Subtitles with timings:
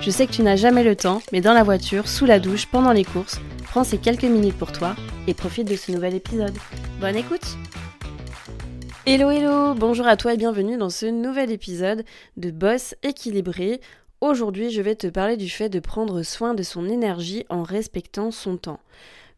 [0.00, 2.66] Je sais que tu n'as jamais le temps, mais dans la voiture, sous la douche,
[2.66, 4.94] pendant les courses, prends ces quelques minutes pour toi
[5.26, 6.54] et profite de ce nouvel épisode.
[7.00, 7.56] Bonne écoute
[9.06, 12.04] Hello hello, bonjour à toi et bienvenue dans ce nouvel épisode
[12.36, 13.80] de Boss équilibré.
[14.20, 18.30] Aujourd'hui je vais te parler du fait de prendre soin de son énergie en respectant
[18.30, 18.80] son temps.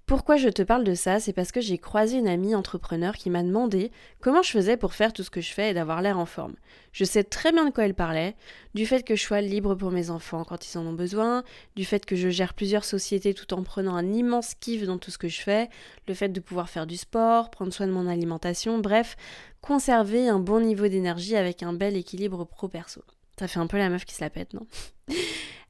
[0.09, 3.29] Pourquoi je te parle de ça C'est parce que j'ai croisé une amie entrepreneur qui
[3.29, 6.19] m'a demandé comment je faisais pour faire tout ce que je fais et d'avoir l'air
[6.19, 6.55] en forme.
[6.93, 8.35] Je sais très bien de quoi elle parlait,
[8.73, 11.45] du fait que je sois libre pour mes enfants quand ils en ont besoin,
[11.77, 15.11] du fait que je gère plusieurs sociétés tout en prenant un immense kiff dans tout
[15.11, 15.69] ce que je fais,
[16.07, 19.15] le fait de pouvoir faire du sport, prendre soin de mon alimentation, bref,
[19.61, 23.03] conserver un bon niveau d'énergie avec un bel équilibre pro-perso.
[23.39, 24.67] Ça fait un peu la meuf qui se la pète, non?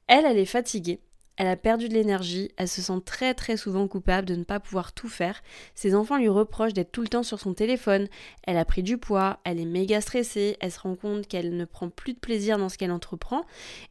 [0.06, 1.00] Elle, elle est fatiguée
[1.38, 4.58] elle a perdu de l'énergie, elle se sent très très souvent coupable de ne pas
[4.58, 5.40] pouvoir tout faire.
[5.76, 8.08] Ses enfants lui reprochent d'être tout le temps sur son téléphone.
[8.42, 11.64] Elle a pris du poids, elle est méga stressée, elle se rend compte qu'elle ne
[11.64, 13.44] prend plus de plaisir dans ce qu'elle entreprend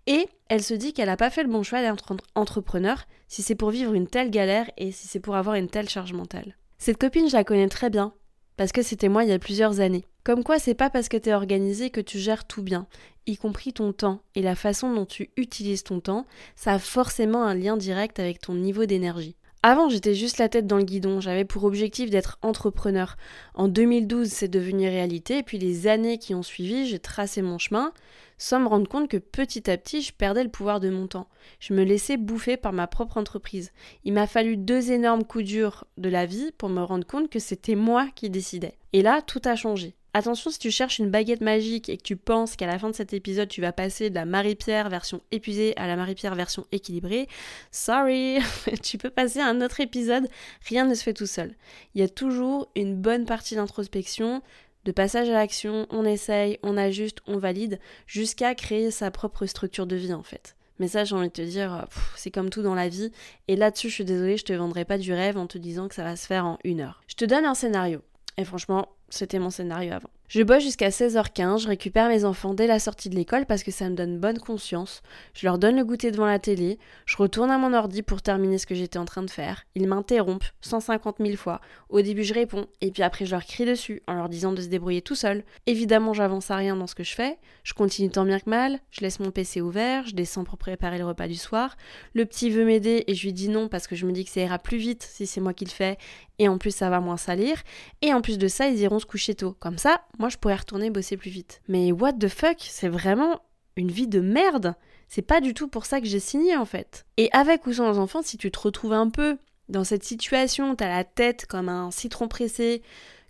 [0.08, 3.56] et elle se dit qu'elle n'a pas fait le bon choix d'être entrepreneur si c'est
[3.56, 6.58] pour vivre une telle galère et si c'est pour avoir une telle charge mentale.
[6.78, 8.14] Cette copine, je la connais très bien
[8.58, 10.06] parce que c'était moi il y a plusieurs années.
[10.24, 12.88] Comme quoi, c'est pas parce que t'es organisé que tu gères tout bien,
[13.28, 17.44] y compris ton temps et la façon dont tu utilises ton temps, ça a forcément
[17.44, 19.38] un lien direct avec ton niveau d'énergie.
[19.70, 23.18] Avant, j'étais juste la tête dans le guidon, j'avais pour objectif d'être entrepreneur.
[23.54, 27.58] En 2012, c'est devenu réalité, et puis les années qui ont suivi, j'ai tracé mon
[27.58, 27.92] chemin,
[28.38, 31.28] sans me rendre compte que petit à petit, je perdais le pouvoir de mon temps.
[31.60, 33.74] Je me laissais bouffer par ma propre entreprise.
[34.06, 37.40] Il m'a fallu deux énormes coups durs de la vie pour me rendre compte que
[37.40, 38.78] c'était moi qui décidais.
[38.94, 39.97] Et là, tout a changé.
[40.18, 42.96] Attention, si tu cherches une baguette magique et que tu penses qu'à la fin de
[42.96, 47.28] cet épisode, tu vas passer de la Marie-Pierre version épuisée à la Marie-Pierre version équilibrée,
[47.70, 48.40] sorry,
[48.82, 50.28] tu peux passer à un autre épisode,
[50.68, 51.54] rien ne se fait tout seul.
[51.94, 54.42] Il y a toujours une bonne partie d'introspection,
[54.86, 59.86] de passage à l'action, on essaye, on ajuste, on valide, jusqu'à créer sa propre structure
[59.86, 60.56] de vie en fait.
[60.80, 61.86] Mais ça, j'ai envie de te dire,
[62.16, 63.12] c'est comme tout dans la vie.
[63.48, 65.94] Et là-dessus, je suis désolée, je te vendrai pas du rêve en te disant que
[65.94, 67.04] ça va se faire en une heure.
[67.08, 68.02] Je te donne un scénario.
[68.40, 70.10] Et franchement, c'était mon scénario avant.
[70.30, 73.72] Je bosse jusqu'à 16h15, je récupère mes enfants dès la sortie de l'école parce que
[73.72, 75.02] ça me donne bonne conscience.
[75.34, 78.58] Je leur donne le goûter devant la télé, je retourne à mon ordi pour terminer
[78.58, 79.64] ce que j'étais en train de faire.
[79.76, 81.62] Ils m'interrompent 150 000 fois.
[81.88, 84.62] Au début, je réponds, et puis après, je leur crie dessus en leur disant de
[84.62, 85.46] se débrouiller tout seul.
[85.66, 87.38] Évidemment, j'avance à rien dans ce que je fais.
[87.64, 90.98] Je continue tant bien que mal, je laisse mon PC ouvert, je descends pour préparer
[90.98, 91.78] le repas du soir.
[92.14, 94.32] Le petit veut m'aider et je lui dis non parce que je me dis que
[94.32, 95.98] ça ira plus vite si c'est moi qui le fais,
[96.40, 97.62] et en plus, ça va moins salir.
[98.02, 99.56] Et en plus de ça, ils iront se coucher tôt.
[99.60, 101.62] Comme ça, moi je pourrais retourner bosser plus vite.
[101.68, 103.42] Mais what the fuck, c'est vraiment
[103.76, 104.76] une vie de merde.
[105.08, 107.06] C'est pas du tout pour ça que j'ai signé en fait.
[107.18, 109.38] Et avec ou sans enfants, si tu te retrouves un peu
[109.70, 112.82] dans cette situation, t'as la tête comme un citron pressé,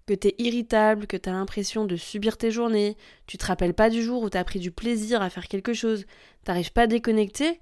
[0.08, 2.96] que t'es irritable, que t'as l'impression de subir tes journées,
[3.28, 6.06] tu te rappelles pas du jour où t'as pris du plaisir à faire quelque chose,
[6.46, 7.60] t'arrives pas à déconnecter,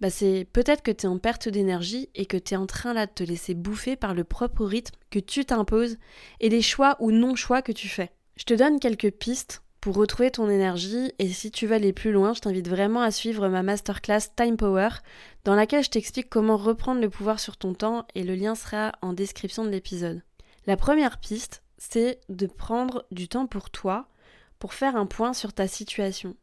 [0.00, 2.94] bah c'est peut-être que tu es en perte d'énergie et que tu es en train
[2.94, 5.98] là de te laisser bouffer par le propre rythme que tu t'imposes
[6.38, 8.12] et les choix ou non-choix que tu fais.
[8.38, 12.12] Je te donne quelques pistes pour retrouver ton énergie et si tu veux aller plus
[12.12, 14.90] loin, je t'invite vraiment à suivre ma masterclass Time Power
[15.42, 18.92] dans laquelle je t'explique comment reprendre le pouvoir sur ton temps et le lien sera
[19.02, 20.22] en description de l'épisode.
[20.66, 24.06] La première piste, c'est de prendre du temps pour toi
[24.60, 26.36] pour faire un point sur ta situation.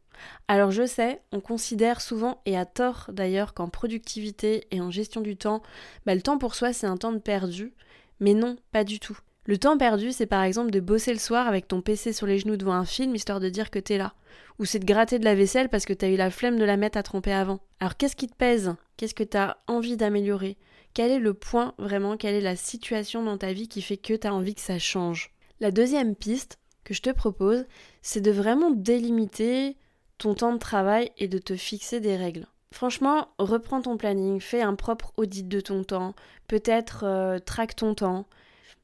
[0.48, 5.22] Alors je sais, on considère souvent, et à tort d'ailleurs, qu'en productivité et en gestion
[5.22, 5.62] du temps,
[6.04, 7.72] bah, le temps pour soi c'est un temps de perdu,
[8.20, 9.18] mais non, pas du tout.
[9.48, 12.40] Le temps perdu, c'est par exemple de bosser le soir avec ton PC sur les
[12.40, 14.12] genoux devant un film histoire de dire que t'es là.
[14.58, 16.76] Ou c'est de gratter de la vaisselle parce que t'as eu la flemme de la
[16.76, 17.60] mettre à tromper avant.
[17.78, 18.74] Alors qu'est-ce qui te pèse?
[18.96, 20.56] Qu'est-ce que t'as envie d'améliorer?
[20.94, 22.16] Quel est le point vraiment?
[22.16, 25.32] Quelle est la situation dans ta vie qui fait que t'as envie que ça change?
[25.60, 27.66] La deuxième piste que je te propose,
[28.02, 29.76] c'est de vraiment délimiter
[30.18, 32.48] ton temps de travail et de te fixer des règles.
[32.72, 36.14] Franchement, reprends ton planning, fais un propre audit de ton temps,
[36.48, 38.26] peut-être euh, traque ton temps,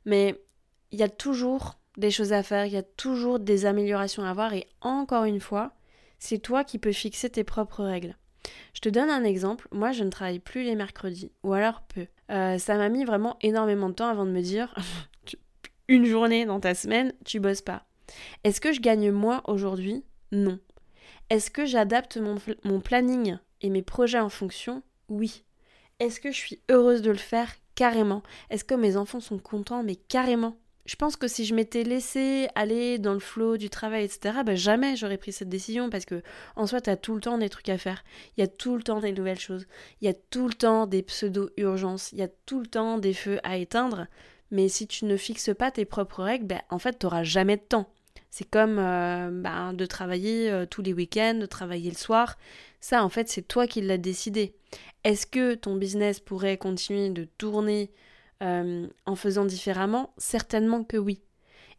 [0.05, 0.41] mais
[0.93, 4.31] il y a toujours des choses à faire, il y a toujours des améliorations à
[4.31, 5.73] avoir et encore une fois,
[6.19, 8.17] c'est toi qui peux fixer tes propres règles.
[8.75, 12.07] Je te donne un exemple, moi je ne travaille plus les mercredis, ou alors peu.
[12.31, 14.75] Euh, ça m'a mis vraiment énormément de temps avant de me dire
[15.89, 17.85] une journée dans ta semaine, tu bosses pas.
[18.45, 20.05] Est-ce que je gagne moins aujourd'hui?
[20.33, 20.59] Non.
[21.31, 24.83] Est-ce que j'adapte mon, planning et mes projets en fonction?
[25.09, 25.45] Oui.
[25.99, 27.55] Est-ce que je suis heureuse de le faire?
[27.75, 28.23] Carrément.
[28.51, 29.83] Est-ce que mes enfants sont contents?
[29.83, 30.57] Mais carrément.
[30.85, 34.57] Je pense que si je m'étais laissé aller dans le flot du travail, etc., ben
[34.57, 36.23] jamais j'aurais pris cette décision parce que
[36.57, 38.03] en soi, as tout le temps des trucs à faire.
[38.37, 39.67] Il y a tout le temps des nouvelles choses.
[40.01, 42.11] Il y a tout le temps des pseudo-urgences.
[42.13, 44.07] Il y a tout le temps des feux à éteindre.
[44.51, 47.57] Mais si tu ne fixes pas tes propres règles, ben, en fait, tu n'auras jamais
[47.57, 47.89] de temps.
[48.31, 52.39] C'est comme euh, ben, de travailler euh, tous les week-ends, de travailler le soir.
[52.81, 54.55] Ça, en fait, c'est toi qui l'as décidé.
[55.05, 57.91] Est-ce que ton business pourrait continuer de tourner
[58.43, 61.23] euh, en faisant différemment Certainement que oui.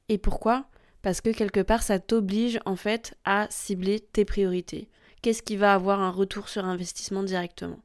[0.10, 0.66] Et pourquoi?
[1.02, 4.90] Parce que quelque part, ça t'oblige en fait à cibler tes priorités.
[5.22, 7.80] Qu'est-ce qui va avoir un retour sur investissement directement?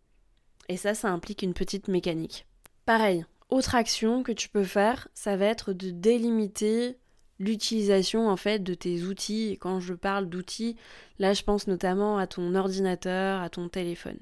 [0.68, 2.46] Et ça, ça implique une petite mécanique.
[2.84, 6.98] Pareil, autre action que tu peux faire, ça va être de délimiter
[7.38, 9.50] l'utilisation en fait de tes outils.
[9.52, 10.76] Et quand je parle d'outils,
[11.18, 14.18] là je pense notamment à ton ordinateur, à ton téléphone.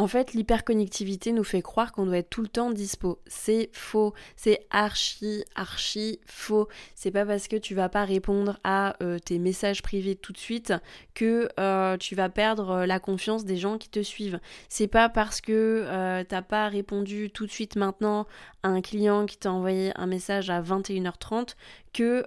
[0.00, 3.20] En fait, l'hyperconnectivité nous fait croire qu'on doit être tout le temps dispo.
[3.26, 4.14] C'est faux.
[4.34, 6.68] C'est archi, archi faux.
[6.94, 10.38] C'est pas parce que tu vas pas répondre à euh, tes messages privés tout de
[10.38, 10.72] suite
[11.12, 14.40] que euh, tu vas perdre euh, la confiance des gens qui te suivent.
[14.70, 18.26] C'est pas parce que t'as pas répondu tout de suite maintenant
[18.62, 21.56] à un client qui t'a envoyé un message à 21h30
[21.92, 22.24] que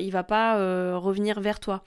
[0.00, 0.56] il va pas
[0.98, 1.84] revenir vers toi.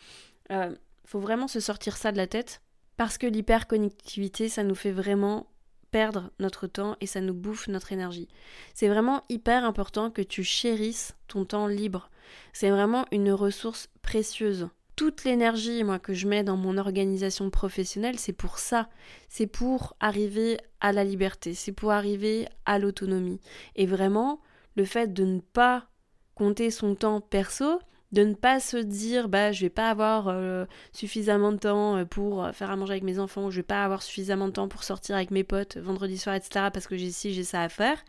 [1.06, 2.62] faut vraiment se sortir ça de la tête
[2.98, 5.48] parce que l'hyperconnectivité, ça nous fait vraiment
[5.92, 8.28] perdre notre temps et ça nous bouffe notre énergie.
[8.74, 12.10] C'est vraiment hyper important que tu chérisses ton temps libre.
[12.54, 14.68] C'est vraiment une ressource précieuse.
[14.96, 18.90] Toute l'énergie moi que je mets dans mon organisation professionnelle, c'est pour ça.
[19.30, 23.40] C'est pour arriver à la liberté, c'est pour arriver à l'autonomie.
[23.76, 24.42] Et vraiment,
[24.76, 25.88] le fait de ne pas
[26.34, 27.80] compter son temps perso,
[28.12, 32.06] de ne pas se dire bah je vais pas avoir euh, suffisamment de temps euh,
[32.06, 34.84] pour faire à manger avec mes enfants, je vais pas avoir suffisamment de temps pour
[34.84, 36.70] sortir avec mes potes vendredi soir, etc.
[36.74, 38.04] parce que j'ai ci, j'ai ça à faire.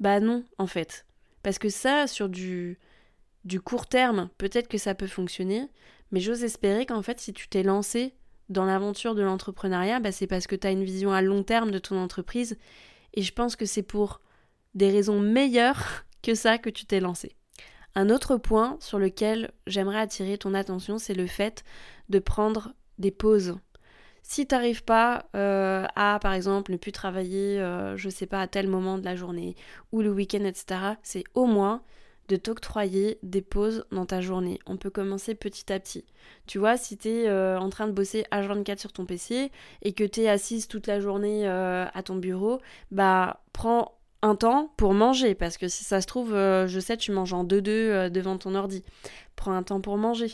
[0.00, 1.06] Bah non, en fait.
[1.42, 2.78] Parce que ça, sur du,
[3.44, 5.68] du court terme, peut-être que ça peut fonctionner,
[6.10, 8.14] mais j'ose espérer qu'en fait, si tu t'es lancé
[8.48, 11.70] dans l'aventure de l'entrepreneuriat, bah c'est parce que tu as une vision à long terme
[11.70, 12.58] de ton entreprise.
[13.14, 14.20] Et je pense que c'est pour
[14.74, 17.36] des raisons meilleures que ça que tu t'es lancé.
[17.94, 21.64] Un autre point sur lequel j'aimerais attirer ton attention, c'est le fait
[22.08, 23.56] de prendre des pauses.
[24.22, 28.40] Si tu n'arrives pas euh, à, par exemple, ne plus travailler, euh, je sais pas,
[28.40, 29.56] à tel moment de la journée
[29.92, 31.82] ou le week-end, etc., c'est au moins
[32.28, 34.60] de t'octroyer des pauses dans ta journée.
[34.66, 36.04] On peut commencer petit à petit.
[36.46, 39.50] Tu vois, si tu es euh, en train de bosser H24 sur ton PC
[39.82, 42.60] et que tu es assise toute la journée à ton bureau,
[42.92, 46.96] bah prends un temps pour manger, parce que si ça se trouve, euh, je sais,
[46.96, 48.84] tu manges en deux-deux euh, devant ton ordi.
[49.36, 50.30] Prends un temps pour manger.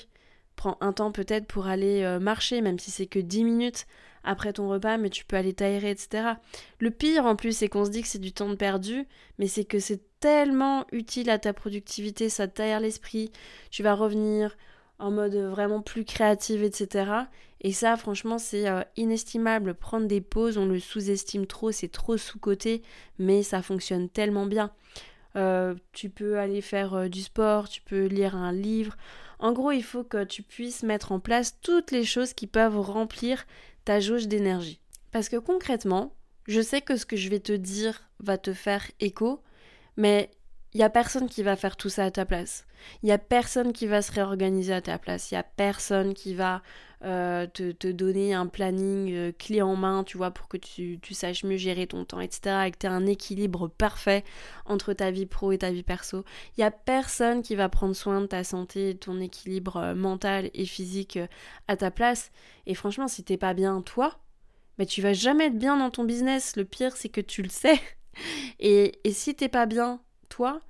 [0.56, 3.86] Prends un temps peut-être pour aller euh, marcher, même si c'est que 10 minutes
[4.24, 6.34] après ton repas, mais tu peux aller t'aérer, etc.
[6.80, 9.06] Le pire en plus, c'est qu'on se dit que c'est du temps perdu,
[9.38, 13.30] mais c'est que c'est tellement utile à ta productivité, ça t'aère l'esprit,
[13.70, 14.56] tu vas revenir
[14.98, 17.10] en mode vraiment plus créative, etc.
[17.60, 19.74] Et ça, franchement, c'est euh, inestimable.
[19.74, 22.82] Prendre des pauses, on le sous-estime trop, c'est trop sous-côté,
[23.18, 24.72] mais ça fonctionne tellement bien.
[25.36, 28.96] Euh, tu peux aller faire euh, du sport, tu peux lire un livre.
[29.38, 32.80] En gros, il faut que tu puisses mettre en place toutes les choses qui peuvent
[32.80, 33.46] remplir
[33.84, 34.80] ta jauge d'énergie.
[35.12, 36.14] Parce que concrètement,
[36.46, 39.42] je sais que ce que je vais te dire va te faire écho,
[39.96, 40.30] mais
[40.76, 42.66] il n'y a personne qui va faire tout ça à ta place.
[43.02, 45.30] Il n'y a personne qui va se réorganiser à ta place.
[45.30, 46.60] Il n'y a personne qui va
[47.02, 51.44] euh, te, donner un planning euh, clé en main, tu vois, pour que tu, saches
[51.44, 52.66] mieux gérer ton temps, etc.
[52.66, 54.22] Et que tu aies un équilibre parfait
[54.66, 56.26] entre ta vie pro et ta vie perso.
[56.58, 60.50] Il n'y a personne qui va prendre soin de ta santé, ton équilibre euh, mental
[60.52, 61.18] et physique
[61.68, 62.32] à ta place.
[62.66, 64.18] Et franchement, si t'es pas bien toi,
[64.76, 66.54] mais tu vas jamais être bien dans ton business.
[66.54, 67.80] Le pire, c'est que tu le sais.
[68.60, 70.00] Et, et si t'es pas bien
[70.36, 70.60] toi,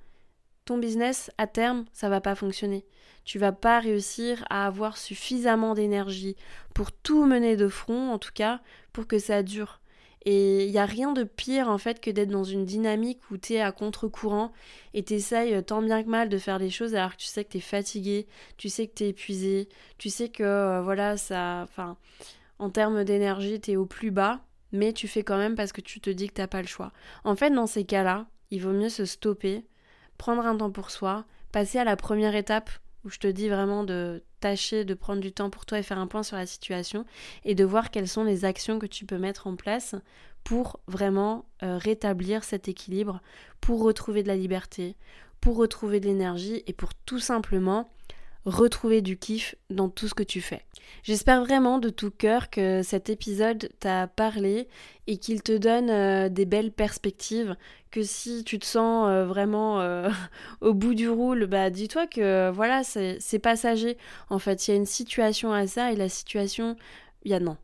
[0.63, 2.85] ton business, à terme, ça va pas fonctionner.
[3.25, 6.37] Tu vas pas réussir à avoir suffisamment d'énergie
[6.73, 8.61] pour tout mener de front, en tout cas,
[8.93, 9.81] pour que ça dure.
[10.23, 13.37] Et il n'y a rien de pire en fait que d'être dans une dynamique où
[13.37, 14.53] tu es à contre-courant
[14.93, 17.43] et tu essayes tant bien que mal de faire les choses alors que tu sais
[17.43, 21.17] que tu es fatigué, tu sais que tu es épuisé, tu sais que euh, voilà,
[21.17, 21.63] ça.
[21.63, 21.97] Enfin,
[22.57, 24.39] en termes d'énergie, tu es au plus bas,
[24.71, 26.93] mais tu fais quand même parce que tu te dis que t'as pas le choix.
[27.25, 29.65] En fait, dans ces cas-là, il vaut mieux se stopper,
[30.17, 32.69] prendre un temps pour soi, passer à la première étape
[33.05, 35.99] où je te dis vraiment de tâcher de prendre du temps pour toi et faire
[35.99, 37.05] un point sur la situation
[37.43, 39.95] et de voir quelles sont les actions que tu peux mettre en place
[40.43, 43.21] pour vraiment euh, rétablir cet équilibre,
[43.59, 44.95] pour retrouver de la liberté,
[45.41, 47.89] pour retrouver de l'énergie et pour tout simplement
[48.47, 50.63] retrouver du kiff dans tout ce que tu fais.
[51.03, 54.69] J'espère vraiment de tout cœur que cet épisode t'a parlé
[55.05, 57.57] et qu'il te donne euh, des belles perspectives,
[57.91, 60.09] que si tu te sens euh, vraiment euh,
[60.61, 63.97] au bout du roule, bah dis-toi que voilà, c'est passager.
[64.29, 66.77] En fait, il y a une situation à ça et la situation,
[67.23, 67.57] il y a non.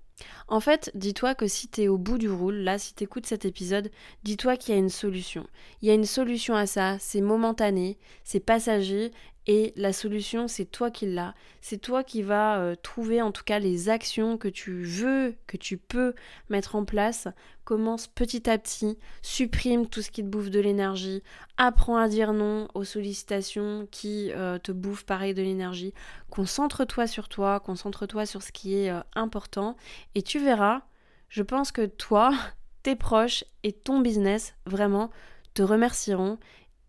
[0.48, 3.90] En fait, dis-toi que si t'es au bout du roule, là, si t'écoutes cet épisode,
[4.24, 5.48] dis-toi qu'il y a une solution.
[5.82, 9.12] Il y a une solution à ça, c'est momentané, c'est passager,
[9.46, 11.34] et la solution, c'est toi qui l'as.
[11.60, 15.58] C'est toi qui vas euh, trouver en tout cas les actions que tu veux, que
[15.58, 16.14] tu peux
[16.50, 17.28] mettre en place.
[17.66, 21.24] Commence petit à petit, supprime tout ce qui te bouffe de l'énergie,
[21.58, 25.94] apprends à dire non aux sollicitations qui euh, te bouffent pareil de l'énergie.
[26.30, 29.76] Concentre-toi sur toi, concentre-toi sur ce qui est euh, important
[30.16, 30.82] et tu verras,
[31.30, 32.34] je pense que toi,
[32.84, 35.10] tes proches et ton business vraiment
[35.54, 36.40] te remercieront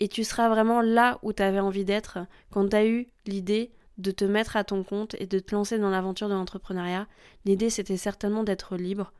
[0.00, 2.18] et tu seras vraiment là où tu avais envie d'être
[2.50, 5.78] quand tu as eu l'idée de te mettre à ton compte et de te lancer
[5.78, 7.06] dans l'aventure de l'entrepreneuriat.
[7.44, 9.12] L'idée, c'était certainement d'être libre.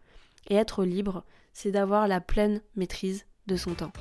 [0.51, 3.93] Et être libre, c'est d'avoir la pleine maîtrise de son temps.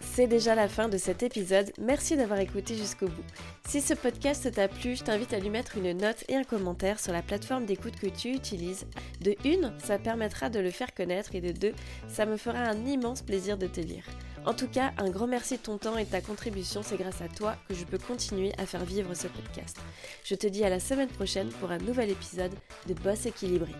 [0.00, 1.70] C'est déjà la fin de cet épisode.
[1.78, 3.24] Merci d'avoir écouté jusqu'au bout.
[3.68, 6.98] Si ce podcast t'a plu, je t'invite à lui mettre une note et un commentaire
[6.98, 8.86] sur la plateforme d'écoute que tu utilises.
[9.20, 11.74] De une, ça permettra de le faire connaître et de deux,
[12.08, 14.04] ça me fera un immense plaisir de te lire.
[14.46, 17.20] En tout cas, un grand merci de ton temps et de ta contribution, c'est grâce
[17.20, 19.76] à toi que je peux continuer à faire vivre ce podcast.
[20.24, 22.52] Je te dis à la semaine prochaine pour un nouvel épisode
[22.86, 23.72] de Boss équilibré.